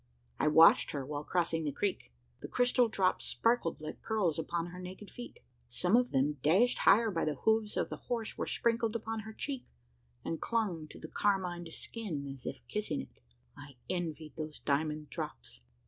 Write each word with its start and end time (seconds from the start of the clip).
I 0.39 0.47
watched 0.47 0.89
her 0.93 1.05
while 1.05 1.23
crossing 1.23 1.63
the 1.63 1.71
creek. 1.71 2.11
The 2.39 2.47
crystal 2.47 2.87
drops 2.87 3.27
sparkled 3.27 3.79
like 3.79 4.01
pearls 4.01 4.39
upon 4.39 4.65
her 4.71 4.79
naked 4.79 5.11
feet. 5.11 5.41
Some 5.69 5.95
of 5.95 6.09
them, 6.09 6.39
dashed 6.41 6.79
higher 6.79 7.11
by 7.11 7.23
the 7.23 7.35
hoofs 7.35 7.77
of 7.77 7.89
the 7.89 7.97
horse, 7.97 8.35
were 8.35 8.47
sprinkled 8.47 8.95
upon 8.95 9.19
her 9.19 9.31
cheek, 9.33 9.67
and 10.25 10.41
clung 10.41 10.87
to 10.87 10.97
the 10.99 11.07
carmined 11.07 11.71
skin 11.71 12.25
as 12.33 12.47
if 12.47 12.67
kissing 12.67 12.99
it! 13.01 13.21
I 13.55 13.75
envied 13.91 14.33
those 14.35 14.59
diamond 14.59 15.11
drops! 15.11 15.61